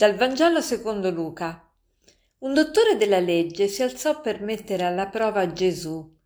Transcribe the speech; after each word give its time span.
Dal 0.00 0.14
Vangelo 0.14 0.62
secondo 0.62 1.10
Luca. 1.10 1.70
Un 2.38 2.54
dottore 2.54 2.96
della 2.96 3.20
legge 3.20 3.68
si 3.68 3.82
alzò 3.82 4.22
per 4.22 4.40
mettere 4.40 4.84
alla 4.84 5.08
prova 5.08 5.52
Gesù. 5.52 6.16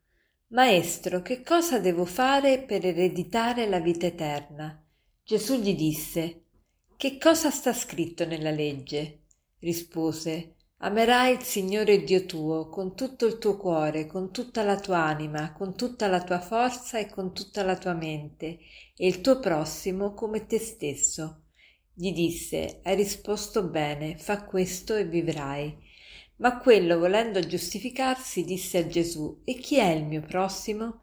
Maestro, 0.51 1.23
che 1.23 1.43
cosa 1.43 1.81
devo 1.81 2.05
fare 2.05 2.63
per 2.63 2.87
ereditare 2.87 3.67
la 3.67 3.81
vita 3.81 4.07
eterna? 4.07 4.81
Gesù 5.25 5.57
gli 5.57 5.75
disse, 5.75 6.43
Che 6.97 7.19
cosa 7.19 7.51
sta 7.51 7.73
scritto 7.73 8.25
nella 8.25 8.53
legge? 8.53 9.23
Rispose, 9.59 10.55
Amerai 10.77 11.33
il 11.33 11.43
Signore 11.43 12.05
Dio 12.05 12.27
tuo 12.27 12.69
con 12.69 12.95
tutto 12.95 13.27
il 13.27 13.39
tuo 13.39 13.57
cuore, 13.57 14.07
con 14.07 14.31
tutta 14.31 14.63
la 14.63 14.79
tua 14.79 14.99
anima, 14.99 15.53
con 15.53 15.75
tutta 15.75 16.07
la 16.07 16.23
tua 16.23 16.39
forza 16.39 17.01
e 17.01 17.11
con 17.11 17.35
tutta 17.35 17.65
la 17.65 17.77
tua 17.77 17.95
mente, 17.95 18.57
e 18.97 19.09
il 19.09 19.21
tuo 19.21 19.41
prossimo 19.41 20.15
come 20.15 20.47
te 20.47 20.61
stesso. 20.61 21.41
Gli 21.97 22.13
disse 22.13 22.81
Hai 22.83 22.97
risposto 22.97 23.63
bene, 23.69 24.19
fa 24.19 24.45
questo 24.45 24.97
e 24.97 25.05
vivrai. 25.05 25.73
Ma 26.37 26.59
quello, 26.59 26.99
volendo 26.99 27.39
giustificarsi, 27.39 28.45
disse 28.45 28.79
a 28.79 28.87
Gesù 28.89 29.43
E 29.45 29.55
chi 29.55 29.79
è 29.79 29.91
il 29.91 30.05
mio 30.05 30.21
prossimo? 30.23 31.03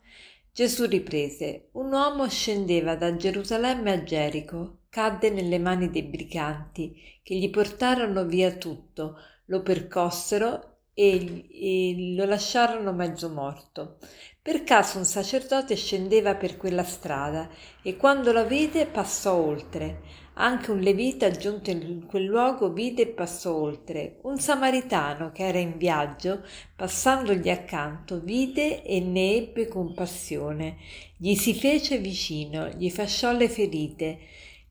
Gesù 0.52 0.86
riprese 0.86 1.70
Un 1.74 1.94
uomo 1.94 2.28
scendeva 2.28 2.96
da 2.96 3.16
Gerusalemme 3.16 3.92
a 3.94 4.04
Gerico, 4.04 4.80
cadde 4.90 5.30
nelle 5.30 5.60
mani 5.60 5.90
dei 5.90 6.04
briganti, 6.04 6.94
che 7.24 7.36
gli 7.36 7.50
portarono 7.50 8.26
via 8.26 8.52
tutto, 8.52 9.16
lo 9.46 9.62
percossero 9.62 10.80
e, 10.94 11.46
e 11.50 12.16
lo 12.18 12.26
lasciarono 12.26 12.92
mezzo 12.92 13.30
morto. 13.30 14.00
Per 14.42 14.64
caso 14.64 14.98
un 14.98 15.06
sacerdote 15.06 15.76
scendeva 15.76 16.36
per 16.36 16.58
quella 16.58 16.84
strada 16.84 17.48
e 17.82 17.96
quando 17.96 18.34
la 18.34 18.44
vide 18.44 18.88
passò 18.88 19.36
oltre. 19.36 20.02
Anche 20.36 20.72
un 20.72 20.80
levita 20.80 21.30
giunto 21.30 21.72
in 21.72 22.06
quel 22.06 22.24
luogo 22.24 22.72
vide 22.72 23.02
e 23.02 23.08
passò 23.08 23.54
oltre. 23.54 24.20
Un 24.22 24.40
samaritano 24.40 25.32
che 25.32 25.44
era 25.46 25.60
in 25.60 25.78
viaggio, 25.78 26.44
passandogli 26.76 27.50
accanto, 27.50 28.22
vide 28.22 28.84
e 28.84 29.02
ne 29.02 29.36
ebbe 29.36 29.68
compassione. 29.68 30.78
Gli 31.18 31.36
si 31.36 31.54
fece 31.54 31.98
vicino, 31.98 32.70
gli 32.70 32.90
fasciò 32.90 33.34
le 33.34 33.50
ferite, 33.50 34.20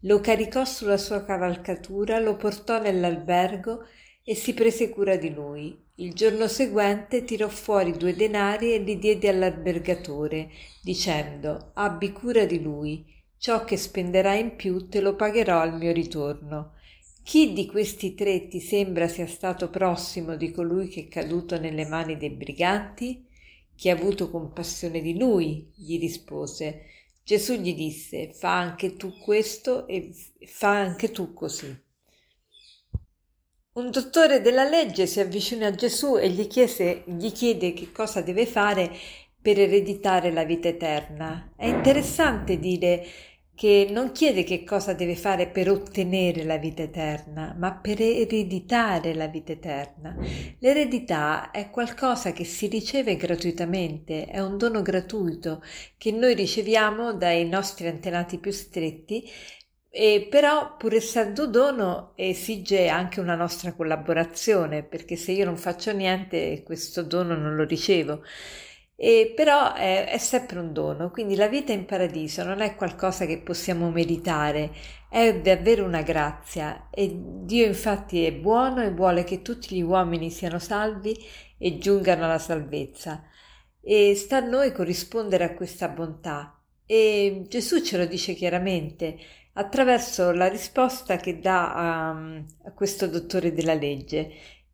lo 0.04 0.20
caricò 0.20 0.64
sulla 0.64 0.96
sua 0.96 1.24
cavalcatura, 1.24 2.18
lo 2.18 2.36
portò 2.36 2.80
nell'albergo 2.80 3.84
e 4.24 4.34
si 4.34 4.54
prese 4.54 4.88
cura 4.88 5.16
di 5.16 5.32
lui. 5.32 5.78
Il 5.96 6.14
giorno 6.14 6.48
seguente 6.48 7.24
tirò 7.24 7.48
fuori 7.48 7.92
due 7.92 8.14
denari 8.14 8.72
e 8.72 8.78
li 8.78 8.98
diede 8.98 9.28
all'albergatore, 9.28 10.48
dicendo 10.82 11.72
Abbi 11.74 12.12
cura 12.12 12.46
di 12.46 12.62
lui, 12.62 13.04
ciò 13.40 13.64
che 13.64 13.78
spenderai 13.78 14.38
in 14.38 14.54
più 14.54 14.90
te 14.90 15.00
lo 15.00 15.16
pagherò 15.16 15.60
al 15.60 15.74
mio 15.74 15.92
ritorno. 15.92 16.74
Chi 17.22 17.54
di 17.54 17.64
questi 17.64 18.14
tre 18.14 18.48
ti 18.48 18.60
sembra 18.60 19.08
sia 19.08 19.26
stato 19.26 19.70
prossimo 19.70 20.36
di 20.36 20.50
colui 20.50 20.88
che 20.88 21.00
è 21.02 21.08
caduto 21.08 21.58
nelle 21.58 21.86
mani 21.86 22.18
dei 22.18 22.28
briganti? 22.28 23.26
Chi 23.74 23.88
ha 23.88 23.94
avuto 23.94 24.30
compassione 24.30 25.00
di 25.00 25.18
lui? 25.18 25.72
gli 25.74 25.98
rispose. 25.98 26.82
Gesù 27.24 27.54
gli 27.54 27.74
disse 27.74 28.30
Fa 28.34 28.58
anche 28.58 28.96
tu 28.96 29.16
questo 29.18 29.86
e 29.86 30.12
fa 30.44 30.76
anche 30.76 31.10
tu 31.10 31.32
così. 31.32 31.74
Un 33.72 33.90
dottore 33.90 34.42
della 34.42 34.68
legge 34.68 35.06
si 35.06 35.18
avvicina 35.18 35.68
a 35.68 35.74
Gesù 35.74 36.18
e 36.18 36.28
gli, 36.28 36.46
chiese, 36.46 37.04
gli 37.06 37.32
chiede 37.32 37.72
che 37.72 37.90
cosa 37.90 38.20
deve 38.20 38.44
fare 38.44 38.90
per 39.40 39.58
ereditare 39.58 40.30
la 40.30 40.44
vita 40.44 40.68
eterna. 40.68 41.52
È 41.56 41.66
interessante 41.66 42.58
dire 42.58 43.06
che 43.60 43.88
non 43.90 44.12
chiede 44.12 44.42
che 44.42 44.64
cosa 44.64 44.94
deve 44.94 45.14
fare 45.14 45.46
per 45.46 45.68
ottenere 45.68 46.44
la 46.44 46.56
vita 46.56 46.80
eterna, 46.80 47.54
ma 47.58 47.74
per 47.74 48.00
ereditare 48.00 49.12
la 49.12 49.26
vita 49.26 49.52
eterna. 49.52 50.16
L'eredità 50.60 51.50
è 51.50 51.68
qualcosa 51.68 52.32
che 52.32 52.44
si 52.44 52.68
riceve 52.68 53.16
gratuitamente, 53.16 54.24
è 54.24 54.40
un 54.40 54.56
dono 54.56 54.80
gratuito 54.80 55.62
che 55.98 56.10
noi 56.10 56.32
riceviamo 56.34 57.12
dai 57.12 57.46
nostri 57.46 57.86
antenati 57.86 58.38
più 58.38 58.50
stretti 58.50 59.28
e 59.90 60.26
però, 60.30 60.76
pur 60.78 60.94
essendo 60.94 61.46
dono, 61.46 62.12
esige 62.16 62.88
anche 62.88 63.20
una 63.20 63.34
nostra 63.34 63.74
collaborazione, 63.74 64.84
perché 64.84 65.16
se 65.16 65.32
io 65.32 65.44
non 65.44 65.58
faccio 65.58 65.92
niente, 65.92 66.62
questo 66.62 67.02
dono 67.02 67.36
non 67.36 67.56
lo 67.56 67.64
ricevo. 67.64 68.22
E 69.02 69.32
però 69.34 69.72
è, 69.72 70.08
è, 70.10 70.18
sempre 70.18 70.58
un 70.58 70.74
dono, 70.74 71.10
quindi 71.10 71.34
la 71.34 71.48
vita 71.48 71.72
in 71.72 71.86
paradiso 71.86 72.44
non 72.44 72.60
è 72.60 72.74
qualcosa 72.74 73.24
che 73.24 73.38
possiamo 73.38 73.90
meritare, 73.90 74.72
è 75.08 75.40
davvero 75.40 75.86
una 75.86 76.02
grazia 76.02 76.88
e 76.90 77.10
Dio 77.18 77.64
infatti 77.64 78.26
è 78.26 78.32
buono 78.34 78.82
e 78.82 78.90
vuole 78.90 79.24
che 79.24 79.40
tutti 79.40 79.74
gli 79.74 79.80
uomini 79.80 80.28
siano 80.28 80.58
salvi 80.58 81.16
e 81.56 81.78
giungano 81.78 82.24
alla 82.24 82.38
salvezza. 82.38 83.24
E 83.80 84.14
sta 84.16 84.36
a 84.36 84.40
noi 84.40 84.70
corrispondere 84.70 85.44
a 85.44 85.54
questa 85.54 85.88
bontà. 85.88 86.60
E 86.84 87.46
Gesù 87.48 87.80
ce 87.80 87.96
lo 87.96 88.04
dice 88.04 88.34
chiaramente, 88.34 89.16
attraverso 89.54 90.30
la 90.32 90.48
risposta 90.48 91.16
che 91.16 91.40
dà 91.40 91.72
a, 91.72 92.10
a 92.10 92.72
questo 92.74 93.06
dottore 93.06 93.54
della 93.54 93.72
legge. 93.72 94.30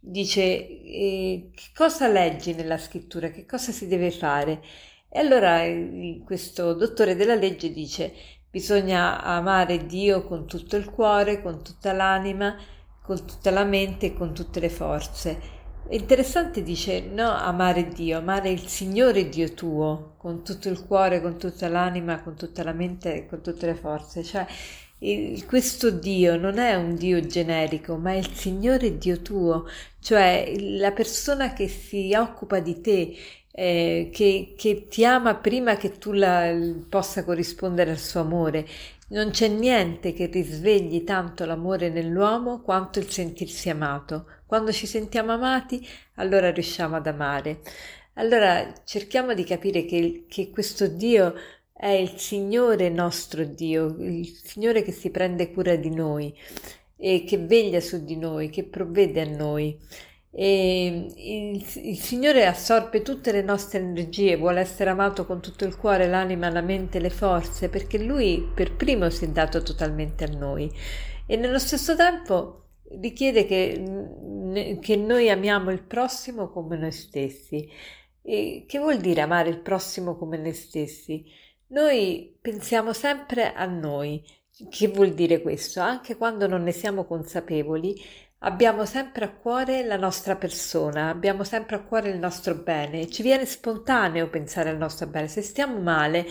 Dice 0.08 0.40
eh, 0.40 1.50
che 1.52 1.64
cosa 1.74 2.06
leggi 2.06 2.54
nella 2.54 2.78
scrittura, 2.78 3.30
che 3.30 3.44
cosa 3.44 3.72
si 3.72 3.88
deve 3.88 4.12
fare. 4.12 4.62
E 5.08 5.18
allora 5.18 5.64
eh, 5.64 6.22
questo 6.24 6.74
dottore 6.74 7.16
della 7.16 7.34
legge 7.34 7.72
dice 7.72 8.12
bisogna 8.48 9.20
amare 9.20 9.84
Dio 9.84 10.24
con 10.24 10.46
tutto 10.46 10.76
il 10.76 10.88
cuore, 10.90 11.42
con 11.42 11.64
tutta 11.64 11.92
l'anima, 11.92 12.56
con 13.02 13.26
tutta 13.26 13.50
la 13.50 13.64
mente 13.64 14.06
e 14.06 14.14
con 14.14 14.32
tutte 14.32 14.60
le 14.60 14.68
forze. 14.68 15.40
È 15.88 15.94
interessante 15.96 16.62
dice 16.62 17.00
no 17.00 17.28
amare 17.30 17.88
Dio, 17.88 18.18
amare 18.18 18.50
il 18.50 18.66
Signore 18.68 19.28
Dio 19.28 19.54
tuo 19.54 20.14
con 20.18 20.44
tutto 20.44 20.68
il 20.68 20.86
cuore, 20.86 21.20
con 21.20 21.36
tutta 21.36 21.68
l'anima, 21.68 22.22
con 22.22 22.36
tutta 22.36 22.62
la 22.62 22.72
mente 22.72 23.12
e 23.12 23.26
con 23.26 23.42
tutte 23.42 23.66
le 23.66 23.74
forze. 23.74 24.22
Cioè 24.22 24.46
il, 24.98 25.44
questo 25.46 25.90
Dio 25.90 26.36
non 26.36 26.58
è 26.58 26.74
un 26.74 26.94
Dio 26.94 27.20
generico, 27.26 27.96
ma 27.96 28.12
è 28.12 28.16
il 28.16 28.32
Signore 28.34 28.96
Dio 28.98 29.20
tuo, 29.20 29.68
cioè 30.00 30.54
la 30.58 30.92
persona 30.92 31.52
che 31.52 31.68
si 31.68 32.14
occupa 32.14 32.60
di 32.60 32.80
te, 32.80 33.16
eh, 33.50 34.10
che, 34.12 34.54
che, 34.56 34.86
ti 34.88 35.04
ama 35.04 35.34
prima 35.36 35.76
che 35.76 35.98
tu 35.98 36.12
la, 36.12 36.54
possa 36.88 37.24
corrispondere 37.24 37.90
al 37.90 37.98
suo 37.98 38.20
amore. 38.20 38.66
Non 39.08 39.30
c'è 39.30 39.48
niente 39.48 40.12
che 40.12 40.26
risvegli 40.26 41.04
tanto 41.04 41.44
l'amore 41.44 41.90
nell'uomo 41.90 42.60
quanto 42.60 42.98
il 42.98 43.08
sentirsi 43.08 43.70
amato. 43.70 44.26
Quando 44.46 44.72
ci 44.72 44.86
sentiamo 44.86 45.32
amati, 45.32 45.86
allora 46.14 46.50
riusciamo 46.50 46.96
ad 46.96 47.06
amare. 47.06 47.60
Allora 48.14 48.72
cerchiamo 48.84 49.34
di 49.34 49.44
capire 49.44 49.84
che, 49.84 50.24
che 50.28 50.50
questo 50.50 50.86
Dio 50.86 51.34
è 51.76 51.88
il 51.88 52.18
Signore 52.18 52.88
nostro 52.88 53.44
Dio, 53.44 53.96
il 53.98 54.26
Signore 54.26 54.82
che 54.82 54.92
si 54.92 55.10
prende 55.10 55.52
cura 55.52 55.76
di 55.76 55.94
noi 55.94 56.34
e 56.96 57.24
che 57.26 57.36
veglia 57.36 57.80
su 57.80 58.04
di 58.04 58.16
noi, 58.16 58.48
che 58.48 58.64
provvede 58.64 59.20
a 59.20 59.28
noi. 59.28 59.78
E 60.30 61.06
il, 61.16 61.66
il, 61.86 61.98
Signore 61.98 62.46
assorbe 62.46 63.02
tutte 63.02 63.32
le 63.32 63.42
nostre 63.42 63.78
energie, 63.78 64.36
vuole 64.36 64.60
essere 64.60 64.90
amato 64.90 65.26
con 65.26 65.40
tutto 65.40 65.64
il 65.64 65.76
cuore, 65.76 66.06
l'anima, 66.08 66.50
la 66.50 66.60
mente, 66.60 66.98
le 66.98 67.10
forze, 67.10 67.68
perché 67.68 67.98
Lui 67.98 68.46
per 68.54 68.74
primo 68.74 69.08
si 69.10 69.24
è 69.24 69.28
dato 69.28 69.62
totalmente 69.62 70.24
a 70.24 70.28
noi 70.28 70.70
e 71.26 71.36
nello 71.36 71.58
stesso 71.58 71.96
tempo 71.96 72.62
richiede 73.00 73.46
che, 73.46 74.78
che 74.80 74.96
noi 74.96 75.28
amiamo 75.28 75.70
il 75.72 75.82
prossimo 75.82 76.50
come 76.50 76.76
noi 76.76 76.92
stessi. 76.92 77.68
E 78.22 78.64
che 78.66 78.78
vuol 78.78 78.98
dire 78.98 79.20
amare 79.20 79.50
il 79.50 79.60
prossimo 79.60 80.16
come 80.16 80.36
noi 80.36 80.54
stessi? 80.54 81.24
Noi 81.68 82.36
pensiamo 82.40 82.92
sempre 82.92 83.52
a 83.52 83.64
noi. 83.66 84.24
Che 84.70 84.88
vuol 84.88 85.12
dire 85.14 85.42
questo? 85.42 85.80
Anche 85.80 86.16
quando 86.16 86.46
non 86.46 86.62
ne 86.62 86.72
siamo 86.72 87.04
consapevoli, 87.04 87.94
abbiamo 88.38 88.84
sempre 88.84 89.24
a 89.24 89.32
cuore 89.32 89.84
la 89.84 89.96
nostra 89.96 90.36
persona, 90.36 91.08
abbiamo 91.08 91.42
sempre 91.44 91.76
a 91.76 91.82
cuore 91.82 92.10
il 92.10 92.18
nostro 92.18 92.54
bene, 92.54 93.08
ci 93.10 93.22
viene 93.22 93.44
spontaneo 93.46 94.28
pensare 94.30 94.70
al 94.70 94.76
nostro 94.76 95.08
bene. 95.08 95.28
Se 95.28 95.42
stiamo 95.42 95.78
male, 95.80 96.26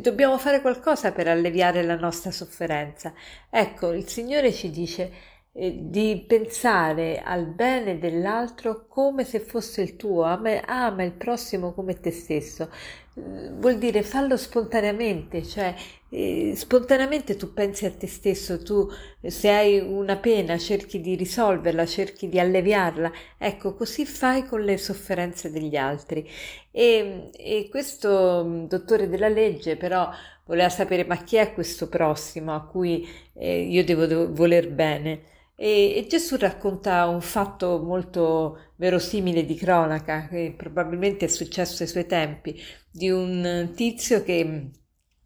dobbiamo 0.00 0.38
fare 0.38 0.60
qualcosa 0.60 1.12
per 1.12 1.28
alleviare 1.28 1.82
la 1.82 1.96
nostra 1.96 2.30
sofferenza. 2.30 3.12
Ecco, 3.50 3.92
il 3.92 4.06
Signore 4.08 4.52
ci 4.52 4.70
dice 4.70 5.12
di 5.54 6.24
pensare 6.26 7.20
al 7.20 7.46
bene 7.46 7.98
dell'altro 7.98 8.86
come 8.88 9.24
se 9.24 9.38
fosse 9.40 9.82
il 9.82 9.96
tuo, 9.96 10.22
ama, 10.22 10.62
ama 10.64 11.02
il 11.02 11.12
prossimo 11.12 11.72
come 11.74 12.00
te 12.00 12.10
stesso. 12.10 12.70
Eh, 13.14 13.50
vuol 13.52 13.76
dire 13.76 14.02
fallo 14.02 14.38
spontaneamente, 14.38 15.44
cioè 15.44 15.74
eh, 16.08 16.54
spontaneamente 16.56 17.36
tu 17.36 17.52
pensi 17.52 17.84
a 17.84 17.90
te 17.90 18.06
stesso, 18.06 18.62
tu 18.62 18.88
se 19.22 19.50
hai 19.50 19.78
una 19.78 20.16
pena 20.16 20.56
cerchi 20.56 21.00
di 21.00 21.14
risolverla, 21.16 21.84
cerchi 21.84 22.28
di 22.30 22.38
alleviarla, 22.40 23.12
ecco 23.36 23.74
così 23.74 24.06
fai 24.06 24.44
con 24.46 24.62
le 24.62 24.78
sofferenze 24.78 25.50
degli 25.50 25.76
altri. 25.76 26.26
E, 26.70 27.30
e 27.36 27.68
questo 27.70 28.44
mm, 28.46 28.64
dottore 28.66 29.08
della 29.08 29.28
legge 29.28 29.76
però 29.76 30.08
voleva 30.46 30.68
sapere 30.70 31.04
ma 31.04 31.16
chi 31.22 31.36
è 31.36 31.52
questo 31.52 31.88
prossimo 31.88 32.54
a 32.54 32.64
cui 32.64 33.06
eh, 33.34 33.60
io 33.62 33.84
devo, 33.84 34.06
devo 34.06 34.32
voler 34.32 34.70
bene? 34.70 35.30
E, 35.54 35.94
e, 35.96 36.06
Gesù 36.08 36.36
racconta 36.36 37.06
un 37.06 37.20
fatto 37.20 37.80
molto 37.82 38.72
verosimile 38.76 39.44
di 39.44 39.54
cronaca, 39.54 40.26
che 40.28 40.54
probabilmente 40.56 41.26
è 41.26 41.28
successo 41.28 41.82
ai 41.82 41.88
suoi 41.88 42.06
tempi, 42.06 42.60
di 42.90 43.10
un 43.10 43.72
tizio 43.76 44.22
che 44.22 44.70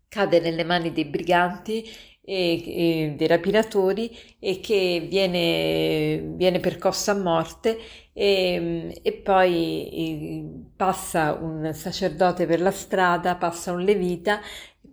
cade 0.08 0.40
nelle 0.40 0.64
mani 0.64 0.92
dei 0.92 1.04
briganti 1.06 1.84
e, 2.22 3.08
e 3.10 3.14
dei 3.16 3.26
rapinatori 3.28 4.10
e 4.40 4.60
che 4.60 5.06
viene, 5.08 6.18
viene 6.36 6.58
percosso 6.60 7.12
a 7.12 7.14
morte 7.14 7.78
e, 8.12 8.98
e 9.02 9.12
poi 9.12 10.70
passa 10.74 11.34
un 11.34 11.72
sacerdote 11.72 12.46
per 12.46 12.60
la 12.60 12.70
strada, 12.72 13.36
passa 13.36 13.72
un 13.72 13.82
levita 13.82 14.40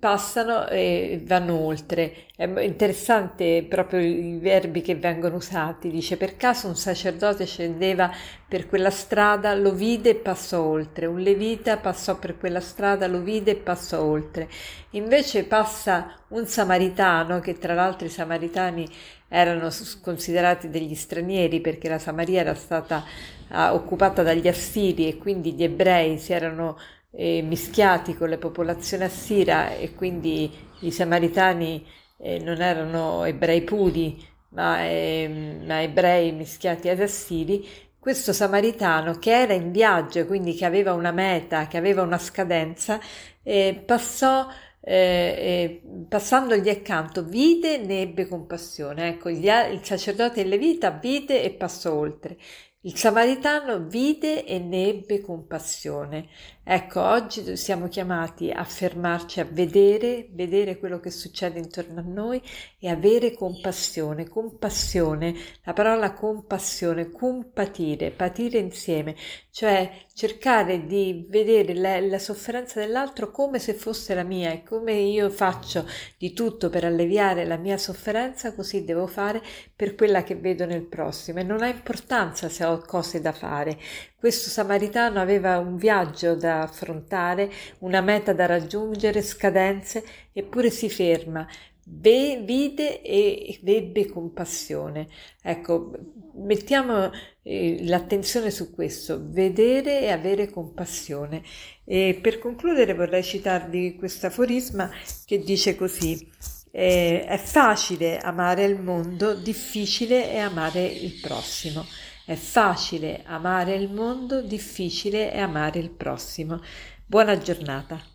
passano 0.03 0.67
e 0.67 1.21
vanno 1.23 1.57
oltre. 1.57 2.25
È 2.35 2.43
interessante 2.43 3.65
proprio 3.69 4.01
i 4.01 4.37
verbi 4.37 4.81
che 4.81 4.95
vengono 4.95 5.37
usati. 5.37 5.89
Dice 5.89 6.17
per 6.17 6.35
caso 6.35 6.67
un 6.67 6.75
sacerdote 6.75 7.45
scendeva 7.45 8.11
per 8.45 8.67
quella 8.67 8.89
strada, 8.89 9.55
lo 9.55 9.71
vide 9.71 10.09
e 10.09 10.15
passò 10.15 10.61
oltre. 10.61 11.05
Un 11.05 11.21
levita 11.21 11.77
passò 11.77 12.19
per 12.19 12.37
quella 12.37 12.59
strada, 12.59 13.07
lo 13.07 13.21
vide 13.21 13.51
e 13.51 13.55
passò 13.55 14.03
oltre. 14.03 14.49
Invece 14.89 15.45
passa 15.45 16.13
un 16.29 16.47
samaritano, 16.47 17.39
che 17.39 17.57
tra 17.57 17.73
l'altro 17.73 18.05
i 18.05 18.11
samaritani 18.11 18.85
erano 19.29 19.69
considerati 20.01 20.69
degli 20.69 20.95
stranieri 20.95 21.61
perché 21.61 21.87
la 21.87 21.97
Samaria 21.97 22.41
era 22.41 22.53
stata 22.53 23.05
uh, 23.49 23.73
occupata 23.73 24.21
dagli 24.21 24.49
assiri 24.49 25.07
e 25.07 25.17
quindi 25.17 25.53
gli 25.53 25.63
ebrei 25.63 26.19
si 26.19 26.33
erano 26.33 26.77
eh, 27.15 27.41
mischiati 27.41 28.15
con 28.15 28.29
la 28.29 28.37
popolazione 28.37 29.05
assira 29.05 29.75
e 29.75 29.93
quindi 29.93 30.51
i 30.79 30.91
samaritani 30.91 31.85
eh, 32.17 32.39
non 32.39 32.61
erano 32.61 33.23
ebrei 33.25 33.61
puri, 33.61 34.21
ma, 34.49 34.83
eh, 34.83 35.61
ma, 35.65 35.81
ebrei 35.81 36.31
mischiati 36.31 36.89
ad 36.89 36.99
assiri, 36.99 37.67
questo 37.99 38.33
samaritano 38.33 39.17
che 39.17 39.31
era 39.31 39.53
in 39.53 39.71
viaggio, 39.71 40.25
quindi 40.25 40.53
che 40.55 40.65
aveva 40.65 40.93
una 40.93 41.11
meta, 41.11 41.67
che 41.67 41.77
aveva 41.77 42.01
una 42.01 42.17
scadenza, 42.17 42.99
eh, 43.43 43.81
passò 43.85 44.47
eh, 44.85 45.81
eh, 45.83 46.05
passandogli 46.09 46.67
accanto, 46.69 47.23
vide 47.23 47.81
e 47.81 47.85
ne 47.85 48.01
ebbe 48.01 48.27
compassione. 48.27 49.07
Ecco, 49.09 49.29
il, 49.29 49.37
il 49.71 49.79
sacerdote 49.83 50.41
in 50.41 50.49
Levita 50.49 50.89
vide 50.91 51.41
e 51.43 51.51
passò 51.51 51.93
oltre. 51.93 52.37
Il 52.81 52.97
samaritano 52.97 53.85
vide 53.87 54.45
e 54.45 54.59
ne 54.59 54.87
ebbe 54.89 55.21
compassione. 55.21 56.27
Ecco, 56.65 57.01
oggi 57.01 57.57
siamo 57.57 57.89
chiamati 57.89 58.49
a 58.49 58.63
fermarci 58.63 59.41
a 59.41 59.43
vedere, 59.43 60.29
vedere 60.31 60.79
quello 60.79 61.01
che 61.01 61.11
succede 61.11 61.59
intorno 61.59 61.99
a 61.99 62.03
noi 62.07 62.41
e 62.79 62.87
avere 62.87 63.33
compassione. 63.33 64.29
Compassione, 64.29 65.35
la 65.63 65.73
parola 65.73 66.13
compassione, 66.13 67.11
compatire, 67.11 68.11
patire 68.11 68.59
insieme, 68.59 69.13
cioè 69.51 70.05
cercare 70.13 70.85
di 70.85 71.25
vedere 71.27 71.73
la, 71.73 71.99
la 71.99 72.19
sofferenza 72.19 72.79
dell'altro 72.79 73.29
come 73.29 73.59
se 73.59 73.73
fosse 73.73 74.13
la 74.13 74.23
mia 74.23 74.51
e 74.53 74.63
come 74.63 74.93
io 74.93 75.29
faccio 75.29 75.85
di 76.17 76.31
tutto 76.31 76.69
per 76.69 76.85
alleviare 76.85 77.43
la 77.45 77.57
mia 77.57 77.77
sofferenza, 77.77 78.55
così 78.55 78.85
devo 78.85 79.05
fare 79.05 79.41
per 79.75 79.95
quella 79.95 80.23
che 80.23 80.35
vedo 80.37 80.65
nel 80.65 80.83
prossimo 80.83 81.39
e 81.39 81.43
non 81.43 81.61
ha 81.61 81.67
importanza 81.67 82.47
se 82.47 82.63
ho 82.63 82.79
cose 82.79 83.19
da 83.19 83.33
fare. 83.33 83.77
Questo 84.23 84.49
samaritano 84.49 85.19
aveva 85.19 85.59
un 85.59 85.75
viaggio 85.75 86.33
da 86.35 86.61
affrontare, 86.61 87.51
una 87.79 87.99
meta 87.99 88.31
da 88.31 88.45
raggiungere, 88.45 89.21
scadenze, 89.21 90.01
eppure 90.31 90.69
si 90.69 90.89
ferma, 90.89 91.45
Be, 91.83 92.41
vide 92.41 93.01
e 93.01 93.59
ebbe 93.65 94.05
compassione. 94.05 95.09
Ecco, 95.41 95.91
mettiamo 96.35 97.11
eh, 97.41 97.83
l'attenzione 97.83 98.49
su 98.49 98.73
questo, 98.73 99.19
vedere 99.21 99.99
e 99.99 100.11
avere 100.11 100.49
compassione. 100.49 101.43
E 101.83 102.17
per 102.21 102.39
concludere 102.39 102.93
vorrei 102.93 103.23
citarvi 103.23 103.95
questo 103.95 104.27
aforisma 104.27 104.89
che 105.25 105.39
dice 105.39 105.75
così. 105.75 106.31
Eh, 106.71 107.25
è 107.25 107.37
facile 107.37 108.19
amare 108.19 108.63
il 108.63 108.79
mondo, 108.79 109.33
difficile 109.33 110.31
è 110.31 110.37
amare 110.37 110.85
il 110.85 111.19
prossimo. 111.19 111.85
È 112.25 112.35
facile 112.35 113.21
amare 113.25 113.75
il 113.75 113.91
mondo, 113.91 114.41
difficile 114.41 115.29
è 115.31 115.39
amare 115.39 115.79
il 115.79 115.89
prossimo. 115.89 116.61
Buona 117.05 117.37
giornata. 117.37 118.12